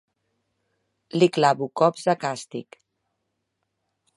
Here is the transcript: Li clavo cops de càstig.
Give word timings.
Li 1.17 1.27
clavo 1.37 1.67
cops 1.81 2.07
de 2.09 2.15
càstig. 2.25 2.81